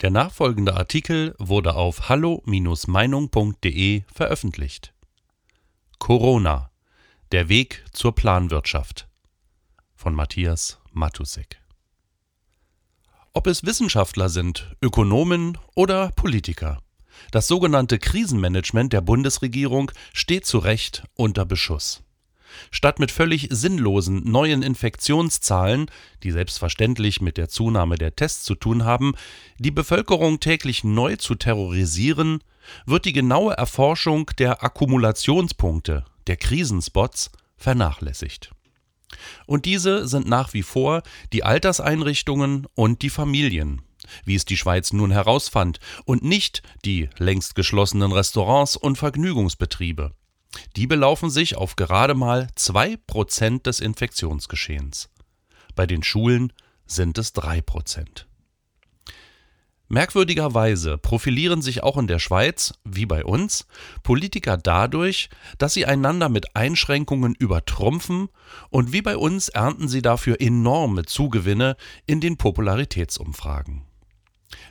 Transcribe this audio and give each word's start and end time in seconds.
Der 0.00 0.10
nachfolgende 0.10 0.76
Artikel 0.76 1.34
wurde 1.40 1.74
auf 1.74 2.08
hallo-meinung.de 2.08 4.02
veröffentlicht. 4.14 4.94
Corona. 5.98 6.70
Der 7.32 7.48
Weg 7.48 7.84
zur 7.92 8.14
Planwirtschaft. 8.14 9.08
Von 9.96 10.14
Matthias 10.14 10.78
Matusek. 10.92 11.60
Ob 13.32 13.48
es 13.48 13.64
Wissenschaftler 13.64 14.28
sind, 14.28 14.76
Ökonomen 14.80 15.58
oder 15.74 16.12
Politiker. 16.12 16.80
Das 17.32 17.48
sogenannte 17.48 17.98
Krisenmanagement 17.98 18.92
der 18.92 19.00
Bundesregierung 19.00 19.90
steht 20.12 20.46
zu 20.46 20.58
Recht 20.58 21.02
unter 21.16 21.44
Beschuss. 21.44 22.04
Statt 22.70 22.98
mit 22.98 23.10
völlig 23.10 23.48
sinnlosen 23.50 24.22
neuen 24.30 24.62
Infektionszahlen, 24.62 25.90
die 26.22 26.30
selbstverständlich 26.30 27.20
mit 27.20 27.36
der 27.36 27.48
Zunahme 27.48 27.96
der 27.96 28.16
Tests 28.16 28.44
zu 28.44 28.54
tun 28.54 28.84
haben, 28.84 29.14
die 29.58 29.70
Bevölkerung 29.70 30.40
täglich 30.40 30.84
neu 30.84 31.16
zu 31.16 31.34
terrorisieren, 31.34 32.42
wird 32.86 33.04
die 33.04 33.12
genaue 33.12 33.54
Erforschung 33.54 34.30
der 34.38 34.62
Akkumulationspunkte, 34.62 36.04
der 36.26 36.36
Krisenspots, 36.36 37.30
vernachlässigt. 37.56 38.50
Und 39.46 39.64
diese 39.64 40.06
sind 40.06 40.28
nach 40.28 40.52
wie 40.52 40.62
vor 40.62 41.02
die 41.32 41.42
Alterseinrichtungen 41.42 42.66
und 42.74 43.02
die 43.02 43.10
Familien, 43.10 43.82
wie 44.24 44.34
es 44.34 44.44
die 44.44 44.56
Schweiz 44.56 44.92
nun 44.92 45.10
herausfand, 45.10 45.80
und 46.04 46.22
nicht 46.22 46.62
die 46.84 47.08
längst 47.18 47.54
geschlossenen 47.54 48.12
Restaurants 48.12 48.76
und 48.76 48.96
Vergnügungsbetriebe. 48.96 50.12
Die 50.76 50.86
belaufen 50.86 51.30
sich 51.30 51.56
auf 51.56 51.76
gerade 51.76 52.14
mal 52.14 52.48
2% 52.56 53.62
des 53.62 53.80
Infektionsgeschehens. 53.80 55.10
Bei 55.74 55.86
den 55.86 56.02
Schulen 56.02 56.52
sind 56.86 57.18
es 57.18 57.34
3%. 57.34 58.24
Merkwürdigerweise 59.90 60.98
profilieren 60.98 61.62
sich 61.62 61.82
auch 61.82 61.96
in 61.96 62.06
der 62.06 62.18
Schweiz, 62.18 62.74
wie 62.84 63.06
bei 63.06 63.24
uns, 63.24 63.66
Politiker 64.02 64.58
dadurch, 64.58 65.30
dass 65.56 65.72
sie 65.72 65.86
einander 65.86 66.28
mit 66.28 66.54
Einschränkungen 66.54 67.34
übertrumpfen 67.34 68.28
und 68.68 68.92
wie 68.92 69.00
bei 69.00 69.16
uns 69.16 69.48
ernten 69.48 69.88
sie 69.88 70.02
dafür 70.02 70.40
enorme 70.40 71.06
Zugewinne 71.06 71.76
in 72.04 72.20
den 72.20 72.36
Popularitätsumfragen. 72.36 73.86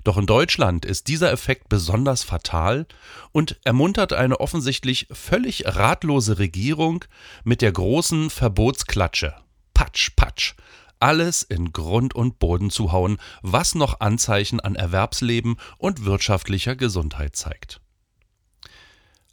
Doch 0.04 0.18
in 0.18 0.26
Deutschland 0.26 0.86
ist 0.86 1.08
dieser 1.08 1.32
Effekt 1.32 1.70
besonders 1.70 2.24
fatal 2.24 2.88
und 3.32 3.60
ermuntert 3.64 4.14
eine 4.14 4.40
offensichtlich 4.40 5.08
völlig 5.12 5.66
ratlose 5.66 6.40
Regierung 6.40 7.06
mit 7.44 7.62
der 7.62 7.72
großen 7.72 8.30
Verbotsklatsche. 8.30 9.36
Patsch, 9.74 10.12
patsch. 10.16 10.56
Alles 11.00 11.44
in 11.44 11.74
Grund 11.74 12.16
und 12.16 12.40
Boden 12.40 12.72
zu 12.72 12.92
hauen, 12.92 13.18
was 13.42 13.76
noch 13.76 14.00
Anzeichen 14.00 14.60
an 14.60 14.76
Erwerbsleben 14.76 15.58
und 15.78 16.06
wirtschaftlicher 16.06 16.76
Gesundheit 16.76 17.36
zeigt. 17.36 17.82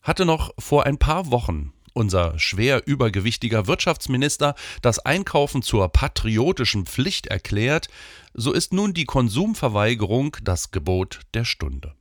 Hatte 0.02 0.26
noch 0.26 0.52
vor 0.58 0.84
ein 0.84 0.98
paar 0.98 1.30
Wochen 1.30 1.73
unser 1.94 2.38
schwer 2.38 2.86
übergewichtiger 2.86 3.66
Wirtschaftsminister 3.66 4.54
das 4.82 4.98
Einkaufen 4.98 5.62
zur 5.62 5.88
patriotischen 5.88 6.84
Pflicht 6.84 7.28
erklärt, 7.28 7.88
so 8.34 8.52
ist 8.52 8.72
nun 8.72 8.92
die 8.92 9.06
Konsumverweigerung 9.06 10.36
das 10.42 10.70
Gebot 10.70 11.20
der 11.32 11.44
Stunde. 11.44 11.94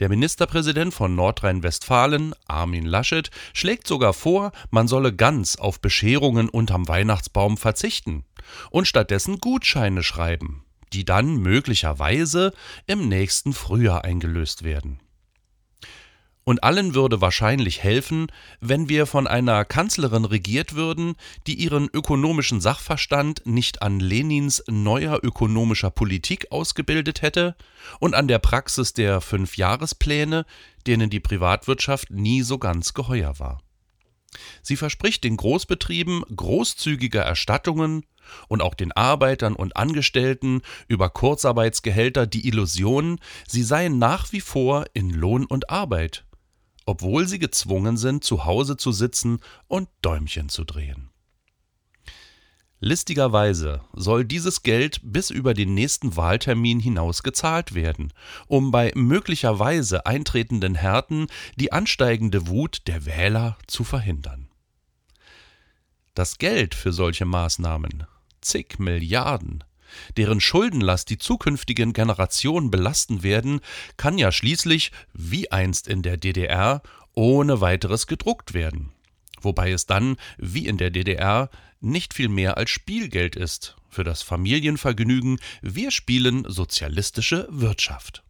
Der 0.00 0.08
Ministerpräsident 0.08 0.92
von 0.92 1.14
Nordrhein-Westfalen, 1.14 2.34
Armin 2.48 2.84
Laschet, 2.84 3.30
schlägt 3.52 3.86
sogar 3.86 4.12
vor, 4.12 4.50
man 4.70 4.88
solle 4.88 5.14
ganz 5.14 5.56
auf 5.56 5.80
Bescherungen 5.80 6.48
unterm 6.48 6.88
Weihnachtsbaum 6.88 7.56
verzichten 7.56 8.24
und 8.70 8.88
stattdessen 8.88 9.38
Gutscheine 9.38 10.02
schreiben, 10.02 10.64
die 10.92 11.04
dann 11.04 11.36
möglicherweise 11.36 12.52
im 12.86 13.08
nächsten 13.08 13.52
Frühjahr 13.52 14.04
eingelöst 14.04 14.64
werden. 14.64 14.98
Und 16.44 16.62
allen 16.62 16.94
würde 16.94 17.22
wahrscheinlich 17.22 17.82
helfen, 17.82 18.26
wenn 18.60 18.90
wir 18.90 19.06
von 19.06 19.26
einer 19.26 19.64
Kanzlerin 19.64 20.26
regiert 20.26 20.74
würden, 20.74 21.14
die 21.46 21.54
ihren 21.54 21.88
ökonomischen 21.90 22.60
Sachverstand 22.60 23.46
nicht 23.46 23.80
an 23.80 23.98
Lenins 23.98 24.62
neuer 24.68 25.20
ökonomischer 25.22 25.90
Politik 25.90 26.52
ausgebildet 26.52 27.22
hätte 27.22 27.56
und 27.98 28.14
an 28.14 28.28
der 28.28 28.40
Praxis 28.40 28.92
der 28.92 29.22
Fünfjahrespläne, 29.22 30.44
denen 30.86 31.08
die 31.08 31.20
Privatwirtschaft 31.20 32.10
nie 32.10 32.42
so 32.42 32.58
ganz 32.58 32.92
geheuer 32.92 33.38
war. 33.38 33.62
Sie 34.62 34.76
verspricht 34.76 35.24
den 35.24 35.38
Großbetrieben 35.38 36.24
großzügige 36.34 37.20
Erstattungen 37.20 38.04
und 38.48 38.60
auch 38.60 38.74
den 38.74 38.92
Arbeitern 38.92 39.54
und 39.54 39.76
Angestellten 39.76 40.60
über 40.88 41.08
Kurzarbeitsgehälter 41.08 42.26
die 42.26 42.46
Illusion, 42.48 43.18
sie 43.46 43.62
seien 43.62 43.98
nach 43.98 44.32
wie 44.32 44.40
vor 44.40 44.84
in 44.92 45.10
Lohn 45.10 45.46
und 45.46 45.70
Arbeit 45.70 46.24
obwohl 46.86 47.26
sie 47.26 47.38
gezwungen 47.38 47.96
sind, 47.96 48.24
zu 48.24 48.44
Hause 48.44 48.76
zu 48.76 48.92
sitzen 48.92 49.40
und 49.68 49.88
Däumchen 50.02 50.48
zu 50.48 50.64
drehen. 50.64 51.10
Listigerweise 52.80 53.80
soll 53.94 54.26
dieses 54.26 54.62
Geld 54.62 55.00
bis 55.02 55.30
über 55.30 55.54
den 55.54 55.72
nächsten 55.72 56.16
Wahltermin 56.16 56.80
hinaus 56.80 57.22
gezahlt 57.22 57.74
werden, 57.74 58.12
um 58.46 58.70
bei 58.70 58.92
möglicherweise 58.94 60.04
eintretenden 60.04 60.74
Härten 60.74 61.28
die 61.56 61.72
ansteigende 61.72 62.46
Wut 62.46 62.82
der 62.86 63.06
Wähler 63.06 63.56
zu 63.66 63.84
verhindern. 63.84 64.48
Das 66.12 66.36
Geld 66.36 66.74
für 66.74 66.92
solche 66.92 67.24
Maßnahmen, 67.24 68.06
zig 68.42 68.78
Milliarden, 68.78 69.64
deren 70.16 70.40
Schuldenlast 70.40 71.10
die 71.10 71.18
zukünftigen 71.18 71.92
Generationen 71.92 72.70
belasten 72.70 73.22
werden, 73.22 73.60
kann 73.96 74.18
ja 74.18 74.32
schließlich, 74.32 74.92
wie 75.12 75.50
einst 75.50 75.88
in 75.88 76.02
der 76.02 76.16
DDR, 76.16 76.82
ohne 77.14 77.60
weiteres 77.60 78.06
gedruckt 78.06 78.54
werden. 78.54 78.92
Wobei 79.40 79.72
es 79.72 79.86
dann, 79.86 80.16
wie 80.38 80.66
in 80.66 80.78
der 80.78 80.90
DDR, 80.90 81.50
nicht 81.80 82.14
viel 82.14 82.28
mehr 82.28 82.56
als 82.56 82.70
Spielgeld 82.70 83.36
ist 83.36 83.76
für 83.88 84.04
das 84.04 84.22
Familienvergnügen, 84.22 85.38
wir 85.62 85.90
spielen 85.90 86.44
sozialistische 86.48 87.46
Wirtschaft 87.50 88.24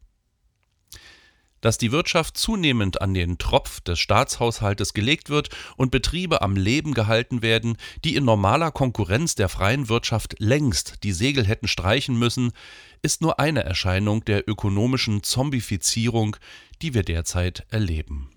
dass 1.65 1.79
die 1.79 1.93
Wirtschaft 1.93 2.37
zunehmend 2.37 3.01
an 3.01 3.15
den 3.15 3.39
Tropf 3.39 3.81
des 3.81 3.99
Staatshaushaltes 3.99 4.93
gelegt 4.93 5.31
wird 5.31 5.49
und 5.79 5.91
Betriebe 5.91 6.43
am 6.43 6.57
Leben 6.57 6.93
gehalten 6.93 7.41
werden, 7.41 7.79
die 8.05 8.17
in 8.17 8.27
normaler 8.27 8.71
Konkurrenz 8.71 9.35
der 9.35 9.49
freien 9.49 9.89
Wirtschaft 9.89 10.37
längst 10.39 11.03
die 11.05 11.13
Segel 11.13 11.47
hätten 11.47 11.67
streichen 11.67 12.19
müssen, 12.19 12.53
ist 13.01 13.23
nur 13.23 13.41
eine 13.41 13.65
Erscheinung 13.65 14.23
der 14.27 14.47
ökonomischen 14.47 15.23
Zombifizierung, 15.23 16.37
die 16.83 16.93
wir 16.93 17.03
derzeit 17.03 17.65
erleben. 17.71 18.31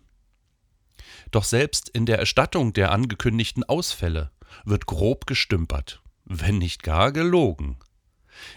Doch 1.32 1.44
selbst 1.44 1.90
in 1.90 2.06
der 2.06 2.20
Erstattung 2.20 2.72
der 2.72 2.94
angekündigten 2.94 3.66
Ausfälle 3.66 4.32
wird 4.64 4.86
grob 4.86 5.28
gestümpert, 5.28 6.02
wenn 6.24 6.60
nicht 6.60 6.82
gar 6.82 7.12
gelogen. 7.12 7.78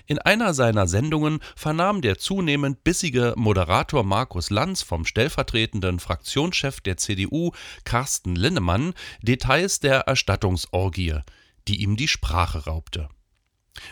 In 0.07 0.19
einer 0.19 0.55
seiner 0.55 0.87
Sendungen 0.87 1.41
vernahm 1.57 2.01
der 2.01 2.19
zunehmend 2.19 2.85
bissige 2.85 3.35
Moderator 3.37 4.05
Markus 4.05 4.51
Lanz 4.51 4.83
vom 4.83 5.05
stellvertretenden 5.05 6.01
Fraktionschef 6.01 6.81
der 6.81 6.97
CDU 6.97 7.53
Carsten 7.85 8.37
Linnemann 8.37 8.95
Details 9.23 9.81
der 9.81 10.01
Erstattungsorgie, 10.01 11.21
die 11.69 11.83
ihm 11.83 11.97
die 11.97 12.09
Sprache 12.09 12.65
raubte. 12.65 13.09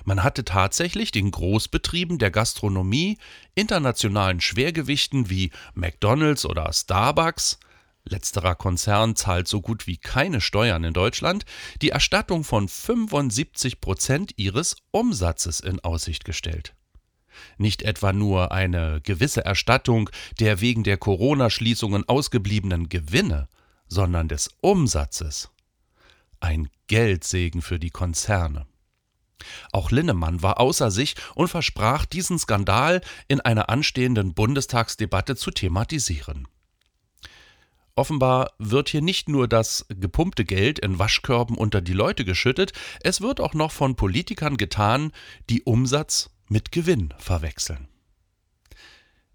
Man 0.04 0.22
hatte 0.22 0.44
tatsächlich 0.44 1.12
den 1.12 1.30
Großbetrieben 1.30 2.18
der 2.18 2.30
Gastronomie, 2.30 3.18
internationalen 3.54 4.40
Schwergewichten 4.40 5.30
wie 5.30 5.50
McDonald's 5.74 6.44
oder 6.44 6.72
Starbucks 6.72 7.58
letzterer 8.08 8.54
Konzern 8.54 9.16
zahlt 9.16 9.48
so 9.48 9.60
gut 9.60 9.86
wie 9.86 9.96
keine 9.96 10.40
Steuern 10.40 10.84
in 10.84 10.92
Deutschland, 10.92 11.44
die 11.82 11.90
Erstattung 11.90 12.44
von 12.44 12.68
75 12.68 13.80
Prozent 13.80 14.32
ihres 14.36 14.76
Umsatzes 14.90 15.60
in 15.60 15.80
Aussicht 15.80 16.24
gestellt. 16.24 16.74
Nicht 17.56 17.82
etwa 17.82 18.12
nur 18.12 18.52
eine 18.52 19.00
gewisse 19.02 19.44
Erstattung 19.44 20.10
der 20.40 20.60
wegen 20.60 20.82
der 20.82 20.96
Corona-Schließungen 20.96 22.08
ausgebliebenen 22.08 22.88
Gewinne, 22.88 23.48
sondern 23.86 24.28
des 24.28 24.50
Umsatzes. 24.60 25.50
Ein 26.40 26.68
Geldsegen 26.86 27.62
für 27.62 27.78
die 27.78 27.90
Konzerne. 27.90 28.66
Auch 29.72 29.90
Linnemann 29.90 30.42
war 30.42 30.60
außer 30.60 30.90
sich 30.90 31.14
und 31.34 31.48
versprach, 31.48 32.04
diesen 32.04 32.38
Skandal 32.38 33.00
in 33.28 33.40
einer 33.40 33.68
anstehenden 33.68 34.34
Bundestagsdebatte 34.34 35.36
zu 35.36 35.50
thematisieren. 35.50 36.48
Offenbar 37.98 38.52
wird 38.58 38.90
hier 38.90 39.02
nicht 39.02 39.28
nur 39.28 39.48
das 39.48 39.84
gepumpte 39.88 40.44
Geld 40.44 40.78
in 40.78 41.00
Waschkörben 41.00 41.56
unter 41.56 41.80
die 41.80 41.94
Leute 41.94 42.24
geschüttet, 42.24 42.72
es 43.02 43.20
wird 43.20 43.40
auch 43.40 43.54
noch 43.54 43.72
von 43.72 43.96
Politikern 43.96 44.56
getan, 44.56 45.10
die 45.50 45.64
Umsatz 45.64 46.30
mit 46.48 46.70
Gewinn 46.70 47.12
verwechseln. 47.18 47.88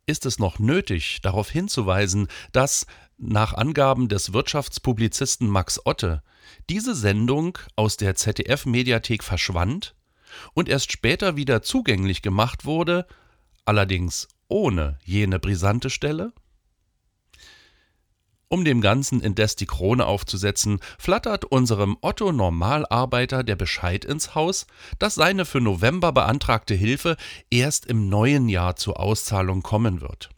Ist 0.06 0.26
es 0.26 0.40
noch 0.40 0.60
nötig, 0.60 1.20
darauf 1.22 1.50
hinzuweisen, 1.50 2.30
dass, 2.54 2.88
nach 3.18 3.54
Angaben 3.54 4.08
des 4.08 4.32
Wirtschaftspublizisten 4.32 5.50
Max 5.50 5.86
Otte, 5.86 6.24
diese 6.70 6.96
Sendung 6.96 7.58
aus 7.76 7.98
der 7.98 8.16
ZDF-Mediathek 8.16 9.26
verschwand 9.26 9.94
und 10.54 10.70
erst 10.70 10.94
später 10.94 11.36
wieder 11.36 11.64
zugänglich 11.64 12.22
gemacht 12.22 12.64
wurde, 12.64 13.08
allerdings 13.66 14.30
ohne 14.48 15.00
jene 15.04 15.38
brisante 15.38 15.90
Stelle? 15.90 16.32
Um 18.54 18.64
dem 18.64 18.82
Ganzen 18.82 19.20
indes 19.20 19.56
die 19.56 19.66
Krone 19.66 20.06
aufzusetzen, 20.06 20.80
flattert 21.00 21.44
unserem 21.44 21.98
Otto 22.02 22.32
Normalarbeiter 22.32 23.44
der 23.44 23.56
Bescheid 23.56 24.06
ins 24.06 24.36
Haus, 24.36 24.68
dass 25.00 25.16
seine 25.16 25.46
für 25.46 25.60
November 25.60 26.12
beantragte 26.12 26.76
Hilfe 26.76 27.18
erst 27.50 27.88
im 27.88 28.10
neuen 28.10 28.50
Jahr 28.50 28.76
zur 28.76 29.00
Auszahlung 29.00 29.64
kommen 29.64 30.02
wird. 30.02 30.30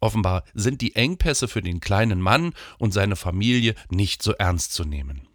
Offenbar 0.00 0.42
sind 0.54 0.80
die 0.80 0.96
Engpässe 0.96 1.48
für 1.48 1.60
den 1.60 1.80
kleinen 1.80 2.22
Mann 2.22 2.54
und 2.78 2.94
seine 2.94 3.14
Familie 3.14 3.74
nicht 3.90 4.22
so 4.22 4.32
ernst 4.32 4.72
zu 4.72 4.86
nehmen. 4.86 5.27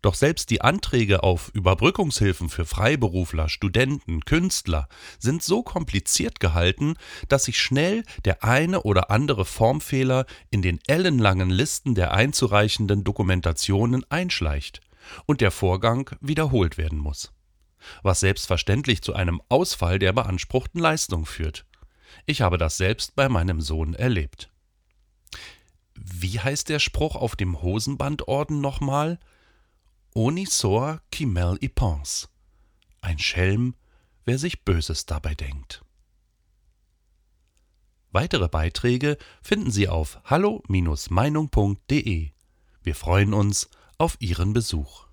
Doch 0.00 0.14
selbst 0.14 0.50
die 0.50 0.60
Anträge 0.60 1.22
auf 1.22 1.50
Überbrückungshilfen 1.54 2.48
für 2.48 2.64
Freiberufler, 2.64 3.48
Studenten, 3.48 4.24
Künstler 4.24 4.88
sind 5.18 5.42
so 5.42 5.62
kompliziert 5.62 6.38
gehalten, 6.38 6.94
dass 7.28 7.44
sich 7.44 7.60
schnell 7.60 8.04
der 8.24 8.44
eine 8.44 8.82
oder 8.82 9.10
andere 9.10 9.44
Formfehler 9.44 10.26
in 10.50 10.62
den 10.62 10.78
ellenlangen 10.86 11.50
Listen 11.50 11.94
der 11.94 12.12
einzureichenden 12.12 13.02
Dokumentationen 13.02 14.04
einschleicht 14.08 14.80
und 15.26 15.40
der 15.40 15.50
Vorgang 15.50 16.10
wiederholt 16.20 16.78
werden 16.78 16.98
muss. 16.98 17.32
Was 18.02 18.20
selbstverständlich 18.20 19.02
zu 19.02 19.14
einem 19.14 19.40
Ausfall 19.48 19.98
der 19.98 20.12
beanspruchten 20.12 20.80
Leistung 20.80 21.26
führt. 21.26 21.64
Ich 22.26 22.40
habe 22.40 22.58
das 22.58 22.76
selbst 22.76 23.16
bei 23.16 23.28
meinem 23.28 23.60
Sohn 23.60 23.94
erlebt. 23.94 24.50
Wie 25.94 26.38
heißt 26.38 26.68
der 26.68 26.78
Spruch 26.78 27.16
auf 27.16 27.36
dem 27.36 27.62
Hosenbandorden 27.62 28.60
nochmal? 28.60 29.18
Oni 30.14 30.46
sor 30.46 31.00
qui 31.10 31.26
y 31.26 31.68
pense. 31.68 32.28
Ein 33.00 33.18
Schelm, 33.18 33.74
wer 34.24 34.38
sich 34.38 34.64
Böses 34.64 35.04
dabei 35.06 35.34
denkt. 35.34 35.82
Weitere 38.10 38.48
Beiträge 38.48 39.18
finden 39.42 39.70
Sie 39.70 39.86
auf 39.88 40.18
hallo-meinung.de. 40.24 42.30
Wir 42.82 42.94
freuen 42.94 43.34
uns 43.34 43.68
auf 43.98 44.16
Ihren 44.20 44.54
Besuch. 44.54 45.07